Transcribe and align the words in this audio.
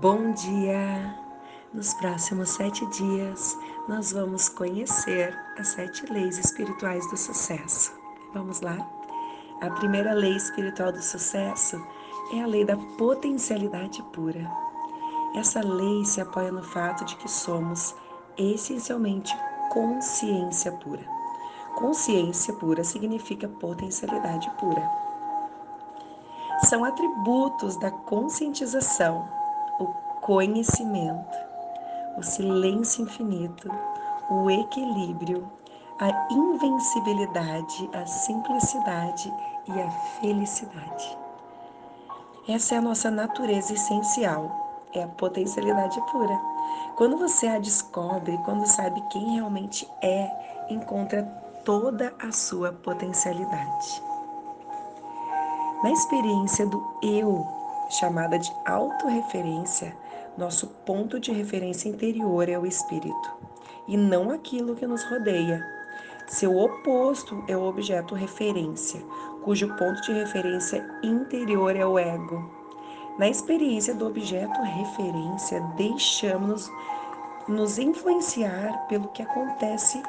Bom 0.00 0.32
dia! 0.32 1.18
Nos 1.74 1.92
próximos 1.94 2.50
sete 2.50 2.86
dias, 2.86 3.56
nós 3.86 4.10
vamos 4.10 4.48
conhecer 4.48 5.36
as 5.58 5.68
sete 5.68 6.10
leis 6.10 6.38
espirituais 6.38 7.08
do 7.10 7.16
sucesso. 7.16 7.92
Vamos 8.32 8.62
lá? 8.62 8.78
A 9.60 9.68
primeira 9.70 10.14
lei 10.14 10.34
espiritual 10.34 10.92
do 10.92 11.02
sucesso 11.02 11.76
é 12.32 12.42
a 12.42 12.46
lei 12.46 12.64
da 12.64 12.76
potencialidade 12.96 14.02
pura. 14.14 14.50
Essa 15.36 15.60
lei 15.60 16.04
se 16.06 16.20
apoia 16.20 16.50
no 16.50 16.62
fato 16.62 17.04
de 17.04 17.14
que 17.16 17.30
somos 17.30 17.94
essencialmente 18.38 19.36
consciência 19.70 20.72
pura. 20.72 21.04
Consciência 21.74 22.54
pura 22.54 22.82
significa 22.82 23.46
potencialidade 23.46 24.50
pura. 24.58 24.90
São 26.64 26.82
atributos 26.82 27.76
da 27.76 27.90
conscientização 27.90 29.41
conhecimento, 30.22 31.36
o 32.16 32.22
silêncio 32.22 33.02
infinito, 33.02 33.68
o 34.30 34.48
equilíbrio, 34.48 35.50
a 35.98 36.32
invencibilidade, 36.32 37.90
a 37.92 38.06
simplicidade 38.06 39.32
e 39.66 39.80
a 39.80 39.90
felicidade. 40.20 41.18
Essa 42.48 42.76
é 42.76 42.78
a 42.78 42.82
nossa 42.82 43.10
natureza 43.10 43.74
essencial, 43.74 44.88
é 44.94 45.02
a 45.02 45.08
potencialidade 45.08 46.00
pura. 46.12 46.40
Quando 46.96 47.16
você 47.16 47.48
a 47.48 47.58
descobre, 47.58 48.38
quando 48.44 48.64
sabe 48.66 49.02
quem 49.10 49.34
realmente 49.34 49.88
é, 50.00 50.30
encontra 50.70 51.24
toda 51.64 52.14
a 52.20 52.30
sua 52.30 52.72
potencialidade. 52.72 54.02
Na 55.82 55.90
experiência 55.90 56.64
do 56.64 56.80
eu, 57.02 57.44
chamada 57.90 58.38
de 58.38 58.52
autorreferência, 58.64 59.96
nosso 60.36 60.66
ponto 60.86 61.20
de 61.20 61.32
referência 61.32 61.88
interior 61.88 62.48
é 62.48 62.58
o 62.58 62.66
espírito, 62.66 63.30
e 63.86 63.96
não 63.96 64.30
aquilo 64.30 64.74
que 64.74 64.86
nos 64.86 65.04
rodeia. 65.04 65.64
Seu 66.26 66.56
oposto 66.56 67.44
é 67.48 67.56
o 67.56 67.64
objeto 67.64 68.14
referência, 68.14 69.00
cujo 69.44 69.68
ponto 69.76 70.00
de 70.02 70.12
referência 70.12 70.84
interior 71.02 71.76
é 71.76 71.84
o 71.84 71.98
ego. 71.98 72.50
Na 73.18 73.28
experiência 73.28 73.94
do 73.94 74.06
objeto 74.06 74.58
referência, 74.62 75.60
deixamos-nos 75.76 76.70
nos 77.48 77.78
influenciar 77.78 78.86
pelo 78.88 79.08
que 79.08 79.22
acontece 79.22 80.02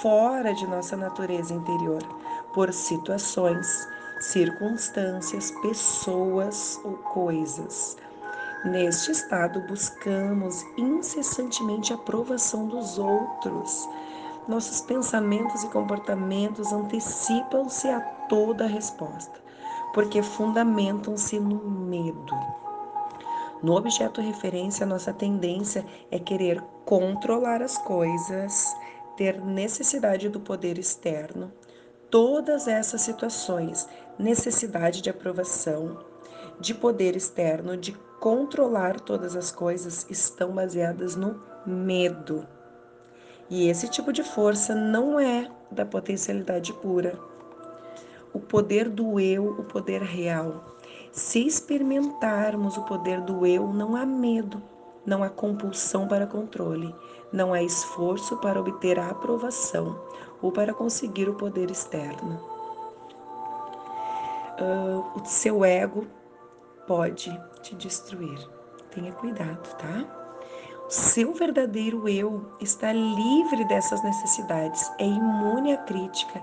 fora 0.00 0.54
de 0.54 0.66
nossa 0.66 0.96
natureza 0.96 1.52
interior, 1.52 2.02
por 2.54 2.72
situações, 2.72 3.86
circunstâncias, 4.20 5.50
pessoas 5.62 6.80
ou 6.84 6.94
coisas. 6.94 7.96
Neste 8.64 9.12
estado, 9.12 9.60
buscamos 9.60 10.66
incessantemente 10.76 11.92
a 11.92 11.96
aprovação 11.96 12.66
dos 12.66 12.98
outros. 12.98 13.88
Nossos 14.48 14.80
pensamentos 14.80 15.62
e 15.62 15.68
comportamentos 15.68 16.72
antecipam-se 16.72 17.88
a 17.88 18.00
toda 18.00 18.66
resposta, 18.66 19.40
porque 19.94 20.22
fundamentam-se 20.22 21.38
no 21.38 21.56
medo. 21.70 22.34
No 23.62 23.76
objeto 23.76 24.20
referência, 24.20 24.84
nossa 24.84 25.12
tendência 25.12 25.86
é 26.10 26.18
querer 26.18 26.60
controlar 26.84 27.62
as 27.62 27.78
coisas, 27.78 28.76
ter 29.16 29.40
necessidade 29.40 30.28
do 30.28 30.40
poder 30.40 30.78
externo, 30.78 31.52
todas 32.10 32.66
essas 32.66 33.02
situações, 33.02 33.88
necessidade 34.18 35.00
de 35.00 35.10
aprovação, 35.10 35.98
de 36.60 36.74
poder 36.74 37.14
externo, 37.14 37.76
de 37.76 37.92
controlar 38.20 39.00
todas 39.00 39.36
as 39.36 39.50
coisas, 39.50 40.06
estão 40.10 40.52
baseadas 40.52 41.16
no 41.16 41.40
medo. 41.66 42.46
E 43.50 43.68
esse 43.68 43.88
tipo 43.88 44.12
de 44.12 44.22
força 44.22 44.74
não 44.74 45.18
é 45.18 45.50
da 45.70 45.84
potencialidade 45.86 46.72
pura. 46.72 47.18
O 48.32 48.38
poder 48.38 48.88
do 48.88 49.18
eu, 49.18 49.46
o 49.58 49.64
poder 49.64 50.02
real. 50.02 50.76
Se 51.12 51.46
experimentarmos 51.46 52.76
o 52.76 52.82
poder 52.82 53.20
do 53.22 53.46
eu, 53.46 53.66
não 53.68 53.96
há 53.96 54.04
medo, 54.04 54.62
não 55.06 55.22
há 55.22 55.30
compulsão 55.30 56.06
para 56.06 56.26
controle, 56.26 56.94
não 57.32 57.54
há 57.54 57.62
esforço 57.62 58.36
para 58.36 58.60
obter 58.60 58.98
a 58.98 59.08
aprovação 59.08 59.98
ou 60.42 60.52
para 60.52 60.74
conseguir 60.74 61.28
o 61.28 61.34
poder 61.34 61.70
externo. 61.70 62.38
Uh, 64.60 65.20
o 65.20 65.24
seu 65.24 65.64
ego 65.64 66.04
pode 66.88 67.30
te 67.62 67.76
destruir. 67.76 68.38
Tenha 68.90 69.12
cuidado, 69.12 69.76
tá? 69.76 70.04
O 70.88 70.90
seu 70.90 71.32
verdadeiro 71.32 72.08
eu 72.08 72.50
está 72.60 72.92
livre 72.92 73.64
dessas 73.66 74.02
necessidades, 74.02 74.90
é 74.98 75.04
imune 75.04 75.72
à 75.74 75.76
crítica, 75.76 76.42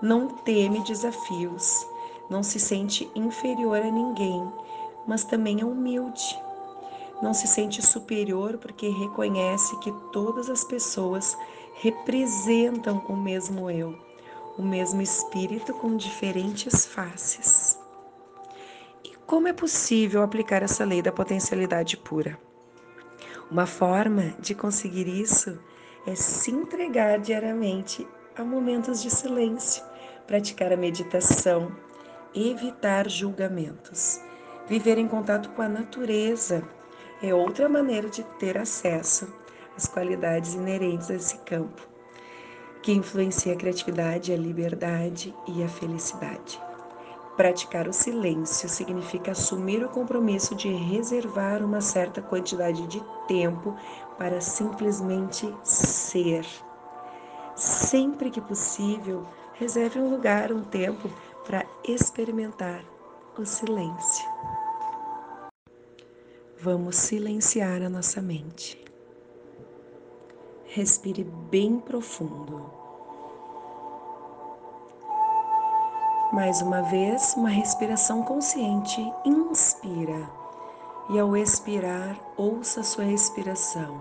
não 0.00 0.28
teme 0.28 0.84
desafios, 0.84 1.84
não 2.30 2.44
se 2.44 2.60
sente 2.60 3.10
inferior 3.16 3.78
a 3.78 3.90
ninguém, 3.90 4.46
mas 5.08 5.24
também 5.24 5.60
é 5.60 5.64
humilde 5.64 6.46
não 7.22 7.32
se 7.32 7.46
sente 7.46 7.84
superior 7.84 8.58
porque 8.58 8.88
reconhece 8.88 9.76
que 9.78 9.92
todas 10.12 10.50
as 10.50 10.64
pessoas 10.64 11.36
representam 11.74 12.98
o 13.08 13.16
mesmo 13.16 13.70
eu, 13.70 13.98
o 14.58 14.62
mesmo 14.62 15.00
espírito 15.00 15.72
com 15.74 15.96
diferentes 15.96 16.86
faces. 16.86 17.78
Como 19.26 19.48
é 19.48 19.52
possível 19.52 20.22
aplicar 20.22 20.62
essa 20.62 20.84
lei 20.84 21.02
da 21.02 21.10
potencialidade 21.10 21.96
pura? 21.96 22.38
Uma 23.50 23.66
forma 23.66 24.36
de 24.38 24.54
conseguir 24.54 25.08
isso 25.08 25.58
é 26.06 26.14
se 26.14 26.52
entregar 26.52 27.18
diariamente 27.18 28.06
a 28.36 28.44
momentos 28.44 29.02
de 29.02 29.10
silêncio, 29.10 29.82
praticar 30.28 30.72
a 30.72 30.76
meditação, 30.76 31.74
evitar 32.32 33.10
julgamentos, 33.10 34.20
viver 34.68 34.96
em 34.96 35.08
contato 35.08 35.50
com 35.50 35.62
a 35.62 35.68
natureza 35.68 36.62
é 37.20 37.34
outra 37.34 37.68
maneira 37.68 38.08
de 38.08 38.22
ter 38.38 38.56
acesso 38.56 39.26
às 39.76 39.88
qualidades 39.88 40.54
inerentes 40.54 41.10
a 41.10 41.14
esse 41.14 41.38
campo, 41.38 41.88
que 42.80 42.92
influencia 42.92 43.54
a 43.54 43.56
criatividade, 43.56 44.32
a 44.32 44.36
liberdade 44.36 45.34
e 45.48 45.64
a 45.64 45.68
felicidade. 45.68 46.64
Praticar 47.36 47.86
o 47.86 47.92
silêncio 47.92 48.66
significa 48.66 49.32
assumir 49.32 49.84
o 49.84 49.90
compromisso 49.90 50.54
de 50.54 50.68
reservar 50.68 51.62
uma 51.62 51.82
certa 51.82 52.22
quantidade 52.22 52.86
de 52.86 53.02
tempo 53.28 53.76
para 54.16 54.40
simplesmente 54.40 55.52
ser. 55.62 56.46
Sempre 57.54 58.30
que 58.30 58.40
possível, 58.40 59.26
reserve 59.52 59.98
um 59.98 60.08
lugar, 60.08 60.50
um 60.50 60.62
tempo 60.62 61.10
para 61.44 61.66
experimentar 61.86 62.82
o 63.38 63.44
silêncio. 63.44 64.26
Vamos 66.58 66.96
silenciar 66.96 67.82
a 67.82 67.90
nossa 67.90 68.22
mente. 68.22 68.82
Respire 70.64 71.22
bem 71.50 71.78
profundo. 71.78 72.75
Mais 76.32 76.60
uma 76.60 76.82
vez, 76.82 77.34
uma 77.36 77.48
respiração 77.48 78.22
consciente. 78.22 79.12
Inspira. 79.24 80.28
E 81.08 81.20
ao 81.20 81.36
expirar, 81.36 82.16
ouça 82.36 82.82
sua 82.82 83.04
respiração. 83.04 83.96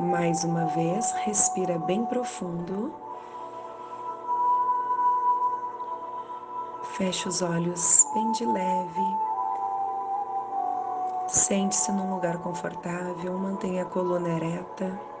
Mais 0.00 0.42
uma 0.42 0.66
vez, 0.66 1.12
respira 1.24 1.78
bem 1.78 2.04
profundo. 2.06 2.92
Feche 6.82 7.28
os 7.28 7.42
olhos 7.42 8.04
bem 8.12 8.32
de 8.32 8.44
leve. 8.44 9.16
Sente-se 11.28 11.92
num 11.92 12.12
lugar 12.12 12.38
confortável, 12.38 13.38
mantenha 13.38 13.82
a 13.82 13.86
coluna 13.86 14.28
ereta. 14.28 15.11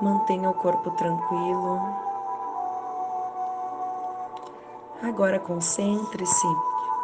Mantenha 0.00 0.50
o 0.50 0.54
corpo 0.54 0.90
tranquilo. 0.92 1.80
Agora 5.02 5.38
concentre-se 5.38 6.46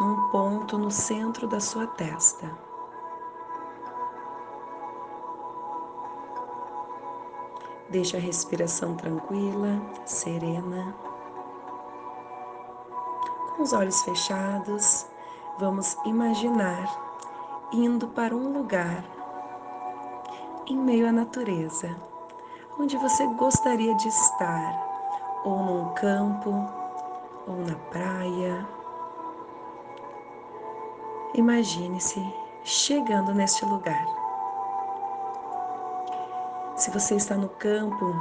num 0.00 0.28
ponto 0.30 0.78
no 0.78 0.90
centro 0.90 1.46
da 1.46 1.60
sua 1.60 1.86
testa. 1.86 2.50
Deixe 7.90 8.16
a 8.16 8.20
respiração 8.20 8.94
tranquila, 8.96 9.80
serena. 10.04 10.94
Com 13.56 13.62
os 13.62 13.72
olhos 13.72 14.02
fechados, 14.02 15.06
Vamos 15.58 15.96
imaginar 16.04 16.86
indo 17.72 18.08
para 18.08 18.36
um 18.36 18.52
lugar 18.52 19.02
em 20.66 20.76
meio 20.76 21.08
à 21.08 21.12
natureza, 21.12 21.96
onde 22.78 22.96
você 22.96 23.26
gostaria 23.34 23.94
de 23.94 24.08
estar, 24.08 25.42
ou 25.44 25.56
num 25.56 25.94
campo, 25.94 26.50
ou 27.46 27.56
na 27.56 27.76
praia, 27.90 28.66
Imagine-se 31.36 32.18
chegando 32.64 33.34
neste 33.34 33.62
lugar. 33.66 34.06
Se 36.76 36.90
você 36.90 37.16
está 37.16 37.36
no 37.36 37.50
campo, 37.50 38.14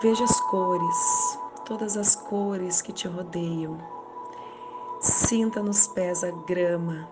veja 0.00 0.24
as 0.24 0.40
cores, 0.40 1.38
todas 1.66 1.98
as 1.98 2.16
cores 2.16 2.80
que 2.80 2.94
te 2.94 3.06
rodeiam. 3.06 3.76
Sinta 5.00 5.62
nos 5.62 5.86
pés 5.86 6.24
a 6.24 6.30
grama, 6.30 7.06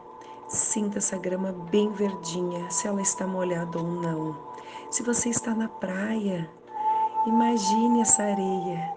sinta 0.48 0.96
essa 0.96 1.18
grama 1.18 1.52
bem 1.70 1.90
verdinha, 1.92 2.70
se 2.70 2.88
ela 2.88 3.02
está 3.02 3.26
molhada 3.26 3.78
ou 3.78 3.84
não. 3.84 4.34
Se 4.92 5.02
você 5.02 5.30
está 5.30 5.54
na 5.54 5.68
praia, 5.68 6.50
imagine 7.26 8.02
essa 8.02 8.24
areia, 8.24 8.94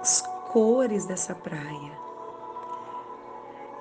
as 0.00 0.22
cores 0.52 1.06
dessa 1.06 1.34
praia. 1.34 1.90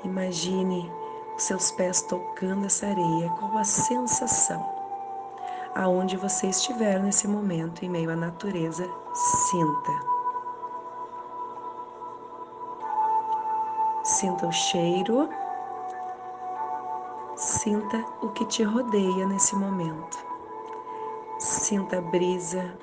Imagine 0.03 0.91
seus 1.37 1.69
pés 1.73 2.01
tocando 2.01 2.65
essa 2.65 2.87
areia, 2.87 3.29
qual 3.37 3.55
a 3.55 3.63
sensação? 3.63 4.67
Aonde 5.75 6.17
você 6.17 6.47
estiver 6.47 6.99
nesse 6.99 7.27
momento 7.27 7.85
em 7.85 7.89
meio 7.89 8.09
à 8.09 8.15
natureza, 8.15 8.89
sinta. 9.13 9.91
Sinta 14.03 14.47
o 14.47 14.51
cheiro, 14.51 15.29
sinta 17.35 18.03
o 18.23 18.29
que 18.29 18.43
te 18.45 18.63
rodeia 18.63 19.27
nesse 19.27 19.55
momento. 19.55 20.34
Sinta 21.65 21.97
a 21.97 22.01
brisa, 22.01 22.77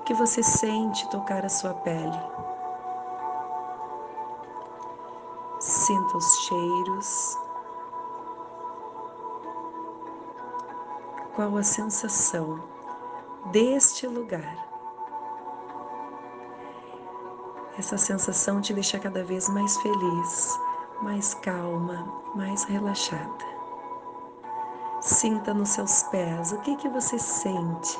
o 0.00 0.02
que 0.02 0.12
você 0.12 0.42
sente 0.42 1.08
tocar 1.08 1.46
a 1.46 1.48
sua 1.48 1.72
pele. 1.72 2.20
Sinta 5.58 6.14
os 6.14 6.36
cheiros. 6.40 7.38
Qual 11.34 11.56
a 11.56 11.62
sensação 11.62 12.62
deste 13.46 14.06
lugar? 14.06 14.58
Essa 17.78 17.96
sensação 17.96 18.60
te 18.60 18.74
deixa 18.74 18.98
cada 18.98 19.24
vez 19.24 19.48
mais 19.48 19.74
feliz, 19.78 20.60
mais 21.00 21.32
calma, 21.32 22.22
mais 22.34 22.62
relaxada. 22.64 23.57
Sinta 25.00 25.54
nos 25.54 25.70
seus 25.70 26.02
pés 26.04 26.52
o 26.52 26.58
que 26.58 26.76
que 26.76 26.88
você 26.88 27.18
sente. 27.18 27.98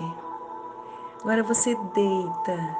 Agora 1.20 1.42
você 1.42 1.74
deita. 1.74 2.78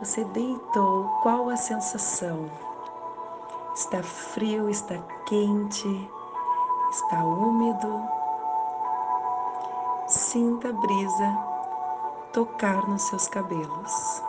Você 0.00 0.24
deitou, 0.24 1.08
qual 1.22 1.48
a 1.48 1.56
sensação? 1.56 2.50
Está 3.74 4.02
frio, 4.02 4.68
está 4.68 4.98
quente, 5.26 6.10
está 6.90 7.24
úmido. 7.24 8.02
Sinta 10.08 10.68
a 10.68 10.72
brisa 10.72 11.38
tocar 12.32 12.88
nos 12.88 13.02
seus 13.02 13.28
cabelos. 13.28 14.22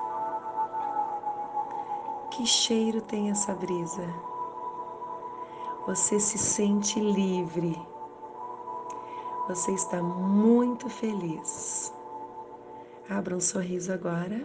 Que 2.30 2.46
cheiro 2.46 3.02
tem 3.02 3.32
essa 3.32 3.54
brisa? 3.54 4.08
Você 5.88 6.20
se 6.20 6.38
sente 6.38 7.00
livre. 7.00 7.95
Você 9.48 9.72
está 9.74 10.02
muito 10.02 10.90
feliz. 10.90 11.94
Abra 13.10 13.36
um 13.36 13.40
sorriso 13.40 13.94
agora. 13.94 14.44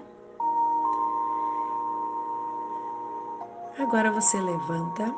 Agora 3.79 4.12
você 4.12 4.38
levanta 4.38 5.14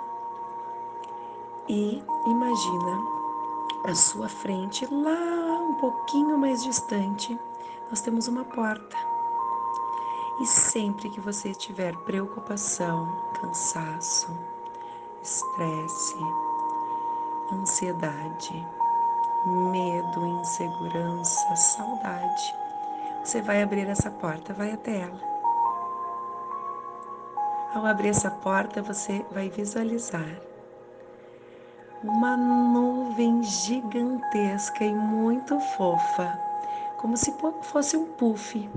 e 1.68 2.00
imagina 2.26 2.98
à 3.84 3.94
sua 3.94 4.28
frente, 4.28 4.86
lá 4.86 5.58
um 5.60 5.74
pouquinho 5.74 6.38
mais 6.38 6.62
distante, 6.62 7.36
nós 7.90 8.00
temos 8.00 8.28
uma 8.28 8.44
porta. 8.44 8.96
E 10.40 10.46
sempre 10.46 11.10
que 11.10 11.20
você 11.20 11.52
tiver 11.52 11.96
preocupação, 12.04 13.08
cansaço, 13.40 14.30
estresse, 15.22 16.16
ansiedade, 17.52 18.66
medo, 19.46 20.26
insegurança, 20.40 21.56
saudade, 21.56 22.54
você 23.22 23.40
vai 23.40 23.62
abrir 23.62 23.88
essa 23.88 24.10
porta, 24.10 24.52
vai 24.52 24.72
até 24.72 25.00
ela. 25.00 25.20
Ao 27.74 27.86
abrir 27.86 28.08
essa 28.08 28.30
porta, 28.30 28.82
você 28.82 29.24
vai 29.32 29.48
visualizar 29.48 30.40
uma 32.02 32.36
nuvem 32.36 33.42
gigantesca 33.44 34.84
e 34.84 34.92
muito 34.92 35.60
fofa, 35.60 36.36
como 36.98 37.16
se 37.16 37.32
fosse 37.62 37.96
um 37.96 38.06
puff 38.14 38.68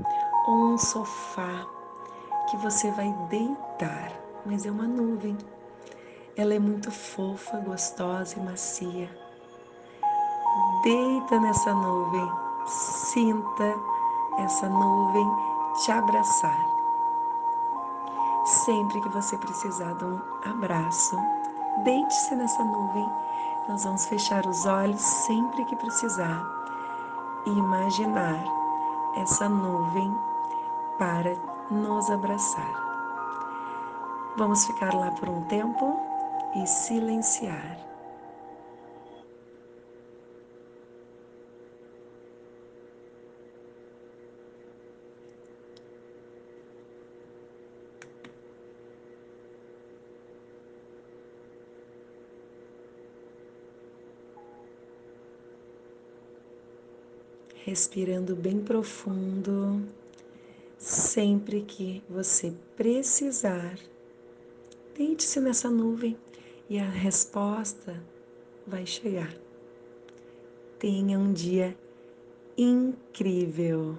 ou 0.45 0.53
um 0.53 0.77
sofá 0.77 1.67
que 2.49 2.57
você 2.57 2.91
vai 2.91 3.11
deitar, 3.29 4.11
mas 4.45 4.65
é 4.65 4.71
uma 4.71 4.87
nuvem. 4.87 5.35
Ela 6.37 6.53
é 6.53 6.59
muito 6.59 6.91
fofa, 6.91 7.57
gostosa 7.57 8.37
e 8.37 8.43
macia. 8.43 9.24
Deita 10.83 11.39
nessa 11.39 11.73
nuvem, 11.73 12.31
sinta 12.65 13.75
essa 14.37 14.69
nuvem 14.69 15.27
te 15.83 15.91
abraçar. 15.91 16.65
Sempre 18.45 19.01
que 19.01 19.09
você 19.09 19.37
precisar 19.37 19.93
de 19.95 20.05
um 20.05 20.21
abraço, 20.45 21.17
deite-se 21.83 22.35
nessa 22.35 22.63
nuvem. 22.63 23.09
Nós 23.67 23.83
vamos 23.83 24.05
fechar 24.05 24.45
os 24.45 24.65
olhos 24.65 25.01
sempre 25.01 25.65
que 25.65 25.75
precisar 25.75 26.43
e 27.45 27.49
imaginar 27.49 28.43
essa 29.17 29.49
nuvem 29.49 30.15
para 30.97 31.35
nos 31.71 32.09
abraçar. 32.09 32.85
Vamos 34.37 34.65
ficar 34.65 34.93
lá 34.93 35.11
por 35.11 35.29
um 35.29 35.41
tempo 35.43 35.99
e 36.55 36.67
silenciar. 36.67 37.94
Respirando 57.65 58.35
bem 58.35 58.59
profundo. 58.59 59.81
Sempre 60.77 61.63
que 61.63 62.03
você 62.07 62.53
precisar, 62.75 63.79
deite-se 64.95 65.39
nessa 65.39 65.67
nuvem 65.67 66.15
e 66.69 66.77
a 66.77 66.87
resposta 66.87 67.99
vai 68.67 68.85
chegar. 68.85 69.33
Tenha 70.77 71.17
um 71.17 71.33
dia 71.33 71.75
incrível. 72.55 73.97